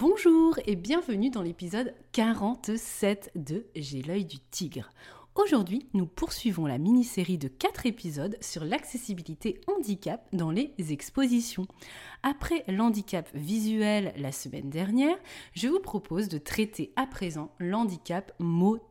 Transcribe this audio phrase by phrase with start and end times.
[0.00, 4.88] Bonjour et bienvenue dans l'épisode 47 de J'ai l'œil du tigre.
[5.34, 11.66] Aujourd'hui, nous poursuivons la mini-série de 4 épisodes sur l'accessibilité handicap dans les expositions.
[12.22, 15.18] Après l'handicap visuel la semaine dernière,
[15.52, 18.89] je vous propose de traiter à présent l'handicap moteur.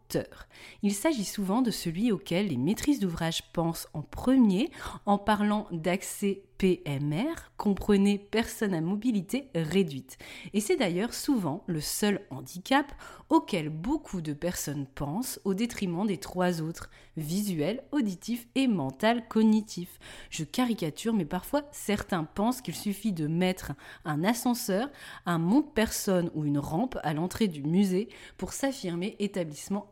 [0.82, 4.72] Il s'agit souvent de celui auquel les maîtrises d'ouvrage pensent en premier
[5.06, 10.18] en parlant d'accès PMR, comprenez personne à mobilité réduite.
[10.54, 12.92] Et c'est d'ailleurs souvent le seul handicap
[13.30, 20.00] auquel beaucoup de personnes pensent au détriment des trois autres, visuel, auditif et mental cognitif.
[20.30, 23.72] Je caricature, mais parfois certains pensent qu'il suffit de mettre
[24.04, 24.90] un ascenseur,
[25.26, 29.90] un monte-personne ou une rampe à l'entrée du musée pour s'affirmer établissement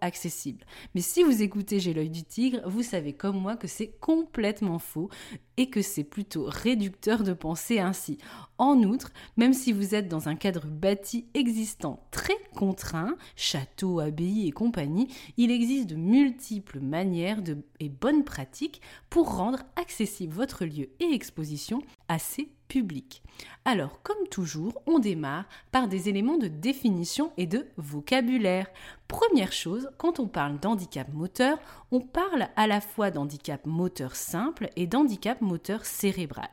[0.95, 4.79] Mais si vous écoutez J'ai l'œil du tigre, vous savez comme moi que c'est complètement
[4.79, 5.09] faux
[5.57, 8.17] et que c'est plutôt réducteur de penser ainsi.
[8.57, 14.47] En outre, même si vous êtes dans un cadre bâti existant très contraint, château, abbaye
[14.47, 17.41] et compagnie, il existe de multiples manières
[17.79, 23.21] et bonnes pratiques pour rendre accessible votre lieu et exposition assez public.
[23.65, 28.67] Alors, comme toujours, on démarre par des éléments de définition et de vocabulaire.
[29.07, 31.59] Première chose, quand on parle d'handicap moteur,
[31.91, 36.49] on parle à la fois d'handicap moteur simple et d'handicap moteur cérébral.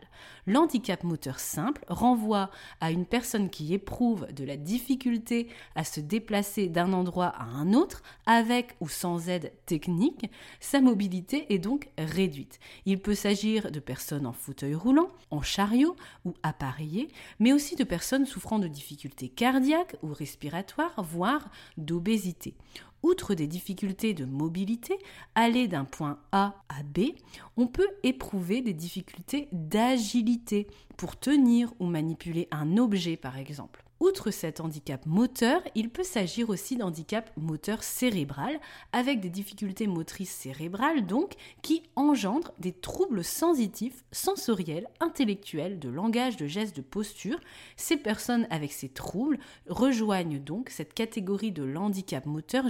[0.47, 2.51] L'handicap moteur simple renvoie
[2.81, 7.73] à une personne qui éprouve de la difficulté à se déplacer d'un endroit à un
[7.73, 10.31] autre avec ou sans aide technique.
[10.61, 12.61] Sa mobilité est donc réduite.
[12.87, 17.85] Il peut s'agir de personnes en fauteuil roulant, en chariot ou appareillées, mais aussi de
[17.85, 22.55] personnes souffrant de difficultés cardiaques ou respiratoires, voire d'obésité.
[23.05, 24.99] Outre des difficultés de mobilité,
[25.35, 27.11] aller d'un point A à B,
[27.59, 33.85] on peut éprouver des difficultés d'agilité pour tenir ou manipuler un objet par exemple.
[34.01, 38.61] Outre cet handicap moteur, il peut s'agir aussi d'handicap moteur cérébral,
[38.93, 46.37] avec des difficultés motrices cérébrales donc, qui engendrent des troubles sensitifs, sensoriels, intellectuels, de langage,
[46.37, 47.39] de gestes, de posture.
[47.77, 49.39] Ces personnes avec ces troubles
[49.69, 52.69] rejoignent donc cette catégorie de l'handicap moteur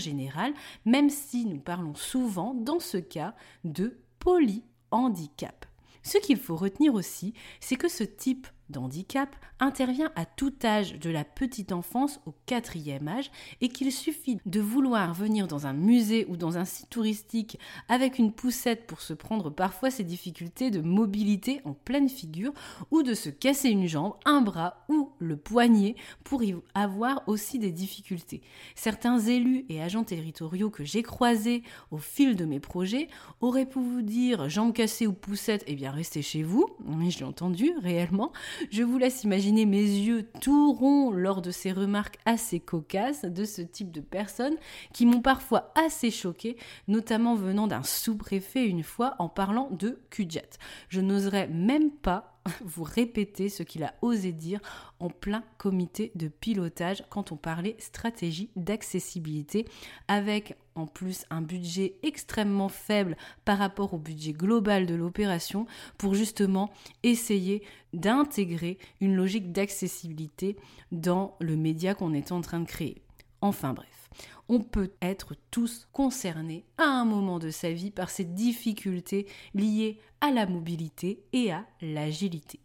[0.85, 5.67] même si nous parlons souvent dans ce cas de polyhandicap.
[6.03, 11.11] Ce qu'il faut retenir aussi, c'est que ce type d'handicap intervient à tout âge de
[11.11, 13.31] la petite enfance au quatrième âge
[13.61, 17.59] et qu'il suffit de vouloir venir dans un musée ou dans un site touristique
[17.89, 22.53] avec une poussette pour se prendre parfois ses difficultés de mobilité en pleine figure
[22.91, 25.95] ou de se casser une jambe, un bras ou le poignet
[26.25, 28.43] pour y avoir aussi des difficultés.
[28.75, 33.09] Certains élus et agents territoriaux que j'ai croisés au fil de mes projets
[33.41, 37.19] auraient pu vous dire jambes cassées ou poussette, eh bien restez chez vous, mais je
[37.19, 38.33] l'ai entendu réellement,
[38.71, 43.45] je vous laisse imaginer mes yeux tout ronds lors de ces remarques assez cocasses de
[43.45, 44.57] ce type de personnes
[44.93, 46.57] qui m'ont parfois assez choqué,
[46.89, 50.51] notamment venant d'un sous-préfet une fois en parlant de QJet.
[50.89, 52.34] Je n'oserais même pas
[52.65, 54.61] vous répéter ce qu'il a osé dire
[55.01, 59.67] en plein comité de pilotage quand on parlait stratégie d'accessibilité
[60.09, 65.67] avec en plus un budget extrêmement faible par rapport au budget global de l'opération
[65.99, 66.71] pour justement
[67.03, 67.63] essayer
[67.93, 70.57] d'intégrer une logique d'accessibilité
[70.93, 73.03] dans le média qu'on est en train de créer.
[73.41, 74.04] Enfin bref,
[74.49, 79.99] on peut être tous concernés à un moment de sa vie par ces difficultés liées
[80.21, 82.61] à la mobilité et à l'agilité.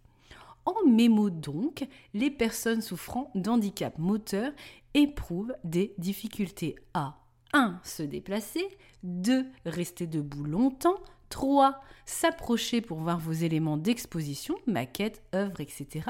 [0.66, 4.52] En mémo donc, les personnes souffrant d'handicap moteur
[4.94, 7.18] éprouvent des difficultés à
[7.54, 7.80] 1.
[7.84, 8.68] Se déplacer,
[9.04, 9.46] 2.
[9.66, 11.00] Rester debout longtemps,
[11.30, 11.82] 3.
[12.06, 16.06] S'approcher pour voir vos éléments d'exposition, maquettes, œuvres, etc.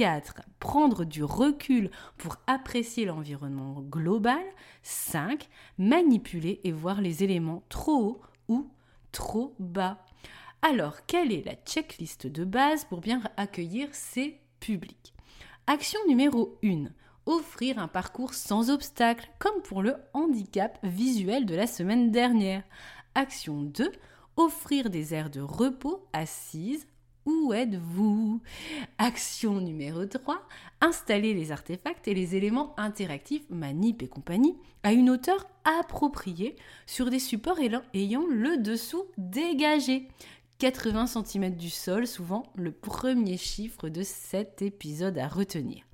[0.00, 0.40] 4.
[0.60, 4.40] Prendre du recul pour apprécier l'environnement global.
[4.82, 5.46] 5.
[5.76, 8.70] Manipuler et voir les éléments trop hauts ou
[9.12, 10.02] trop bas.
[10.62, 15.12] Alors, quelle est la checklist de base pour bien accueillir ces publics?
[15.66, 16.86] Action numéro 1.
[17.26, 22.62] Offrir un parcours sans obstacle, comme pour le handicap visuel de la semaine dernière.
[23.14, 23.92] Action 2.
[24.38, 26.86] Offrir des aires de repos assises
[27.26, 28.40] où êtes-vous?
[28.98, 30.42] Action numéro 3.
[30.80, 36.56] Installer les artefacts et les éléments interactifs, manip et compagnie, à une hauteur appropriée
[36.86, 37.58] sur des supports
[37.94, 40.08] ayant le dessous dégagé.
[40.58, 45.84] 80 cm du sol, souvent le premier chiffre de cet épisode à retenir.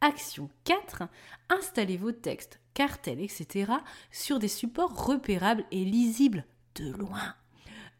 [0.00, 1.04] Action 4.
[1.50, 3.72] Installez vos textes, cartels, etc.
[4.10, 6.44] sur des supports repérables et lisibles
[6.74, 7.34] de loin.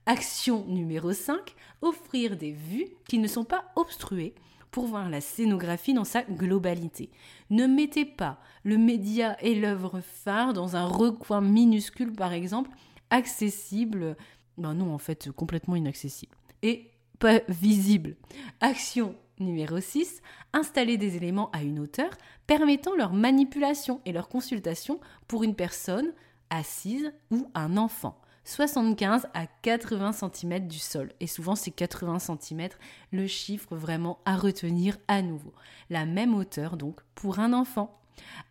[0.07, 4.35] Action numéro 5, offrir des vues qui ne sont pas obstruées
[4.71, 7.11] pour voir la scénographie dans sa globalité.
[7.49, 12.71] Ne mettez pas le média et l'œuvre phare dans un recoin minuscule, par exemple,
[13.11, 14.17] accessible,
[14.59, 16.35] ben non, en fait, complètement inaccessible.
[16.63, 18.17] Et pas visible.
[18.61, 20.21] Action numéro 6,
[20.53, 22.11] installer des éléments à une hauteur
[22.47, 26.13] permettant leur manipulation et leur consultation pour une personne
[26.51, 28.21] assise ou un enfant.
[28.45, 31.13] 75 à 80 cm du sol.
[31.21, 32.69] Et souvent, c'est 80 cm
[33.13, 35.53] le chiffre vraiment à retenir à nouveau.
[35.91, 37.99] La même hauteur donc pour un enfant.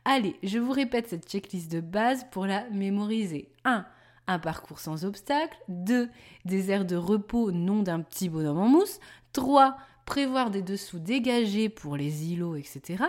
[0.05, 3.49] Allez, je vous répète cette checklist de base pour la mémoriser.
[3.65, 3.85] 1.
[4.27, 5.57] Un parcours sans obstacle.
[5.69, 6.09] 2.
[6.45, 8.99] Des aires de repos non d'un petit bonhomme en mousse.
[9.33, 9.77] 3.
[10.05, 13.03] Prévoir des dessous dégagés pour les îlots, etc.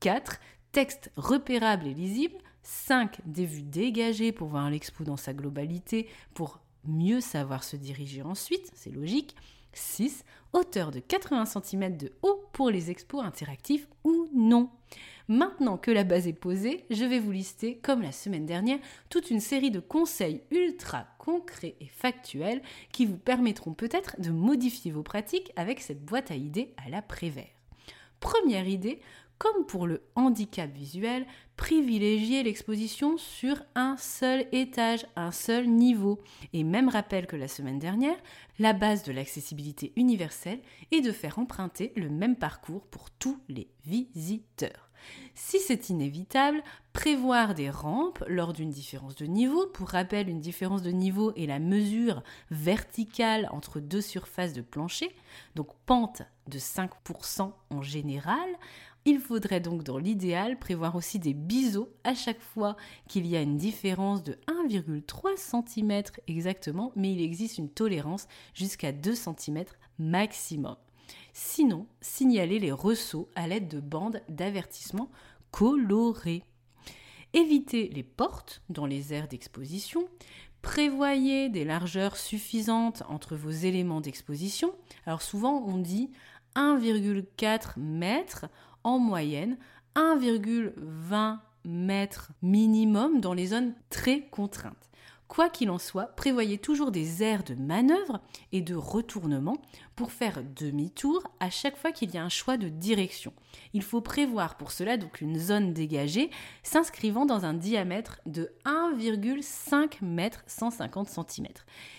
[0.00, 0.40] 4.
[0.72, 2.36] Texte repérable et lisible.
[2.62, 3.20] 5.
[3.26, 8.70] Des vues dégagées pour voir l'expo dans sa globalité, pour mieux savoir se diriger ensuite,
[8.74, 9.34] c'est logique.
[9.72, 10.24] 6.
[10.52, 14.68] Hauteur de 80 cm de haut pour les expos interactifs ou non.
[15.28, 18.80] Maintenant que la base est posée, je vais vous lister, comme la semaine dernière,
[19.10, 24.90] toute une série de conseils ultra concrets et factuels qui vous permettront peut-être de modifier
[24.90, 27.46] vos pratiques avec cette boîte à idées à la Prévert.
[28.18, 29.00] Première idée,
[29.38, 31.26] comme pour le handicap visuel,
[31.60, 36.18] privilégier l'exposition sur un seul étage, un seul niveau.
[36.54, 38.16] Et même rappel que la semaine dernière,
[38.58, 40.60] la base de l'accessibilité universelle
[40.90, 44.90] est de faire emprunter le même parcours pour tous les visiteurs.
[45.34, 46.62] Si c'est inévitable,
[46.92, 49.66] prévoir des rampes lors d'une différence de niveau.
[49.66, 55.14] Pour rappel, une différence de niveau est la mesure verticale entre deux surfaces de plancher,
[55.54, 58.48] donc pente de 5% en général.
[59.06, 62.76] Il faudrait donc dans l'idéal prévoir aussi des biseaux à chaque fois
[63.08, 64.38] qu'il y a une différence de
[64.68, 69.64] 1,3 cm exactement, mais il existe une tolérance jusqu'à 2 cm
[69.98, 70.76] maximum.
[71.32, 75.10] Sinon, signalez les ressauts à l'aide de bandes d'avertissement
[75.50, 76.44] colorées.
[77.32, 80.08] Évitez les portes dans les aires d'exposition.
[80.62, 84.74] Prévoyez des largeurs suffisantes entre vos éléments d'exposition.
[85.06, 86.10] Alors souvent on dit
[86.54, 88.46] 1,4 mètres
[88.84, 89.56] en moyenne,
[89.96, 94.90] 1,20 mètres minimum dans les zones très contraintes.
[95.30, 99.58] Quoi qu'il en soit, prévoyez toujours des aires de manœuvre et de retournement
[99.94, 103.32] pour faire demi-tour à chaque fois qu'il y a un choix de direction.
[103.72, 106.30] Il faut prévoir pour cela donc une zone dégagée
[106.64, 111.46] s'inscrivant dans un diamètre de 1,5 m 150 cm.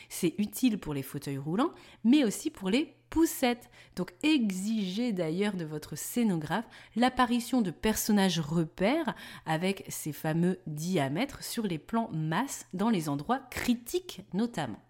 [0.10, 1.72] C'est utile pour les fauteuils roulants,
[2.04, 3.70] mais aussi pour les poussettes.
[3.96, 6.66] Donc exigez d'ailleurs de votre scénographe
[6.96, 9.14] l'apparition de personnages repères
[9.46, 14.82] avec ces fameux diamètres sur les plans masse dans les endroits critiques notamment.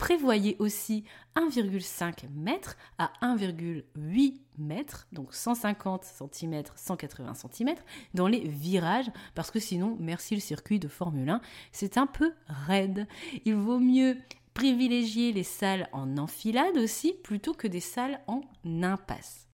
[0.00, 1.04] Prévoyez aussi
[1.36, 2.58] 1,5 m
[2.96, 7.74] à 1,8 m, donc 150 cm, 180 cm,
[8.14, 12.32] dans les virages, parce que sinon, merci le circuit de Formule 1, c'est un peu
[12.46, 13.06] raide.
[13.44, 14.16] Il vaut mieux
[14.54, 19.48] privilégier les salles en enfilade aussi plutôt que des salles en impasse.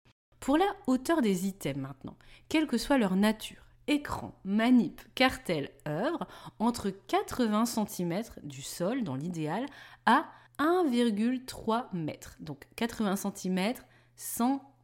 [0.40, 2.16] Pour la hauteur des items maintenant,
[2.48, 6.26] quelle que soit leur nature, écran, manip, cartel, œuvre,
[6.58, 9.66] entre 80 cm du sol dans l'idéal
[10.06, 10.26] à
[10.58, 12.10] 1,3 m.
[12.40, 13.74] Donc 80 cm,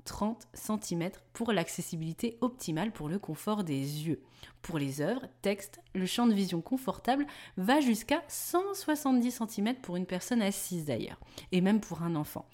[0.08, 4.22] 130 cm pour l'accessibilité optimale pour le confort des yeux.
[4.62, 10.06] Pour les œuvres, texte, le champ de vision confortable va jusqu'à 170 cm pour une
[10.06, 11.20] personne assise d'ailleurs,
[11.52, 12.46] et même pour un enfant.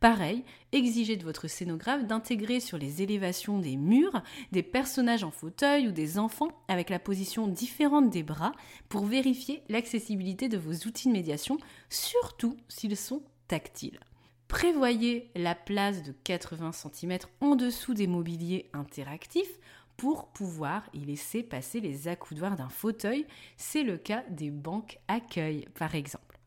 [0.00, 4.22] Pareil, exigez de votre scénographe d'intégrer sur les élévations des murs
[4.52, 8.52] des personnages en fauteuil ou des enfants avec la position différente des bras
[8.90, 11.56] pour vérifier l'accessibilité de vos outils de médiation,
[11.88, 14.00] surtout s'ils sont tactiles.
[14.48, 19.58] Prévoyez la place de 80 cm en dessous des mobiliers interactifs
[19.96, 23.26] pour pouvoir y laisser passer les accoudoirs d'un fauteuil.
[23.56, 26.38] C'est le cas des banques accueil, par exemple.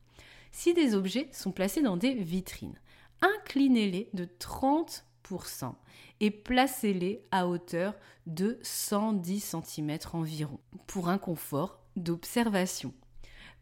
[0.52, 2.80] Si des objets sont placés dans des vitrines,
[3.22, 5.74] inclinez-les de 30%
[6.22, 7.96] et placez-les à hauteur
[8.28, 12.94] de 110 cm environ pour un confort d'observation.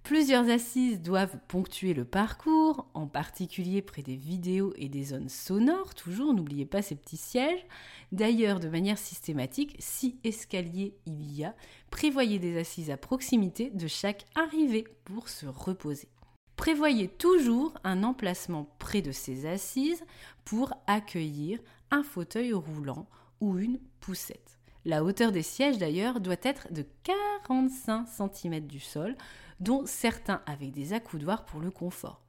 [0.08, 5.96] Plusieurs assises doivent ponctuer le parcours, en particulier près des vidéos et des zones sonores,
[5.96, 7.66] toujours, n'oubliez pas ces petits sièges.
[8.14, 11.54] D'ailleurs, de manière systématique, si escalier il y a,
[11.92, 16.08] prévoyez des assises à proximité de chaque arrivée pour se reposer.
[16.56, 20.06] Prévoyez toujours un emplacement près de ces assises
[20.46, 21.60] pour accueillir
[21.92, 23.08] un fauteuil roulant
[23.42, 24.58] ou une poussette.
[24.86, 29.18] La hauteur des sièges d'ailleurs doit être de 45 cm du sol,
[29.60, 32.22] dont certains avec des accoudoirs pour le confort.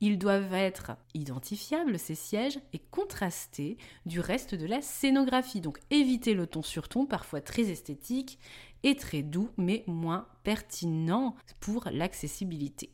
[0.00, 5.60] Ils doivent être identifiables, ces sièges, et contrastés du reste de la scénographie.
[5.60, 8.38] Donc évitez le ton sur ton, parfois très esthétique
[8.82, 12.90] et très doux, mais moins pertinent pour l'accessibilité.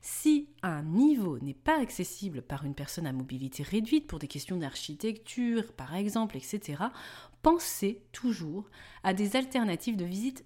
[0.00, 4.56] Si un niveau n'est pas accessible par une personne à mobilité réduite pour des questions
[4.56, 6.82] d'architecture, par exemple, etc.,
[7.42, 8.68] pensez toujours
[9.04, 10.44] à des alternatives de visite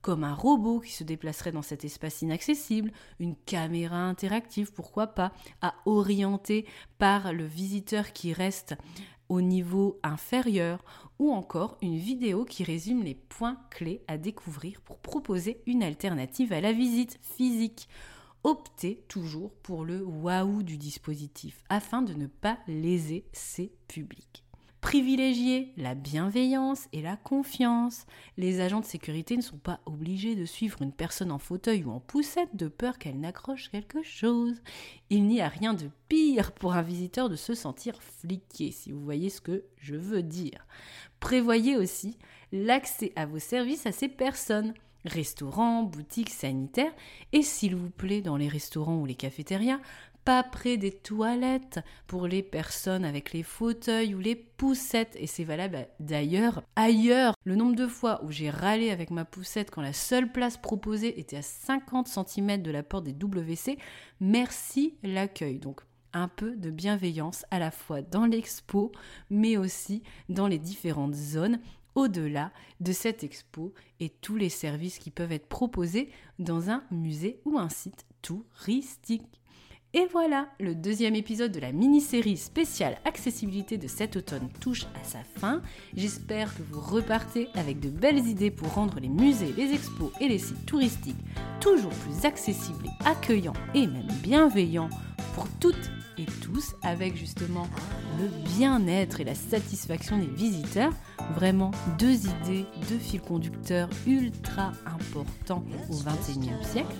[0.00, 5.32] comme un robot qui se déplacerait dans cet espace inaccessible, une caméra interactive, pourquoi pas,
[5.60, 6.66] à orienter
[6.98, 8.74] par le visiteur qui reste
[9.28, 10.84] au niveau inférieur,
[11.18, 16.52] ou encore une vidéo qui résume les points clés à découvrir pour proposer une alternative
[16.52, 17.88] à la visite physique
[18.44, 24.44] optez toujours pour le waouh du dispositif afin de ne pas léser ses publics.
[24.82, 28.04] Privilégiez la bienveillance et la confiance.
[28.36, 31.92] Les agents de sécurité ne sont pas obligés de suivre une personne en fauteuil ou
[31.92, 34.60] en poussette de peur qu'elle n'accroche quelque chose.
[35.08, 39.00] Il n'y a rien de pire pour un visiteur de se sentir fliqué, si vous
[39.00, 40.66] voyez ce que je veux dire.
[41.20, 42.18] Prévoyez aussi
[42.50, 44.74] l'accès à vos services à ces personnes
[45.04, 46.92] restaurants, boutiques, sanitaires,
[47.32, 49.80] et s'il vous plaît, dans les restaurants ou les cafétérias,
[50.24, 55.16] pas près des toilettes pour les personnes avec les fauteuils ou les poussettes.
[55.18, 57.34] Et c'est valable d'ailleurs ailleurs.
[57.44, 61.18] Le nombre de fois où j'ai râlé avec ma poussette quand la seule place proposée
[61.18, 63.78] était à 50 cm de la porte des WC,
[64.20, 65.58] merci l'accueil.
[65.58, 68.92] Donc un peu de bienveillance à la fois dans l'expo,
[69.30, 71.58] mais aussi dans les différentes zones
[71.94, 77.40] au-delà de cette expo et tous les services qui peuvent être proposés dans un musée
[77.44, 79.41] ou un site touristique.
[79.94, 85.04] Et voilà, le deuxième épisode de la mini-série spéciale accessibilité de cet automne touche à
[85.04, 85.60] sa fin.
[85.94, 90.28] J'espère que vous repartez avec de belles idées pour rendre les musées, les expos et
[90.28, 91.22] les sites touristiques
[91.60, 94.88] toujours plus accessibles accueillants et même bienveillants
[95.34, 97.66] pour toutes et tous avec justement
[98.18, 100.92] le bien-être et la satisfaction des visiteurs.
[101.34, 106.94] Vraiment deux idées, deux fils conducteurs ultra importants au XXIe siècle.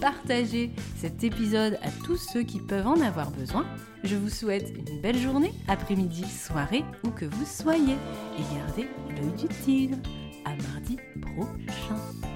[0.00, 3.64] Partagez cet épisode à tous ceux qui peuvent en avoir besoin.
[4.02, 7.94] Je vous souhaite une belle journée, après-midi, soirée, où que vous soyez.
[8.38, 9.98] Et gardez l'œil du tigre.
[10.44, 12.31] À mardi prochain.